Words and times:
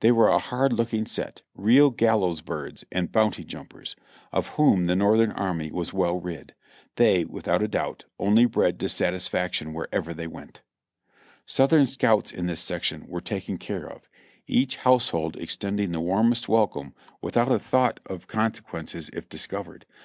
They 0.00 0.10
were 0.10 0.26
a 0.26 0.40
hard 0.40 0.72
looking 0.72 1.06
set, 1.06 1.42
real 1.54 1.90
gallows 1.90 2.40
birds 2.40 2.82
and 2.90 3.12
bounty 3.12 3.44
jumpers, 3.44 3.94
of 4.32 4.48
whom 4.48 4.86
the 4.86 4.96
Northern 4.96 5.30
army 5.30 5.70
was 5.70 5.92
well 5.92 6.18
rid. 6.18 6.52
They, 6.96 7.24
without 7.24 7.62
a 7.62 7.68
doubt, 7.68 8.04
only 8.18 8.44
bred 8.46 8.76
dissatisfaction 8.76 9.72
wherever 9.72 10.12
they 10.12 10.26
went. 10.26 10.62
Southern 11.46 11.86
scouts 11.86 12.32
in 12.32 12.46
this 12.46 12.58
section 12.58 13.06
were 13.06 13.20
taken 13.20 13.56
care 13.56 13.88
of, 13.88 14.02
each 14.48 14.74
house 14.78 15.10
hold 15.10 15.36
extending 15.36 15.92
the 15.92 16.00
warmest 16.00 16.48
welcome 16.48 16.92
without 17.22 17.52
a 17.52 17.60
thought 17.60 18.00
of 18.04 18.26
con 18.26 18.26
448 18.26 18.26
JOHNNY 18.26 18.26
REB 18.26 18.26
AND 18.26 18.28
BILLY 18.28 18.42
YANK 18.50 18.56
sequences 18.56 19.08
if 19.10 19.28
discovered. 19.28 19.86